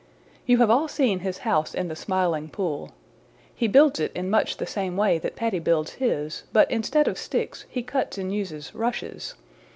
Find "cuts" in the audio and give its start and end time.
7.83-8.17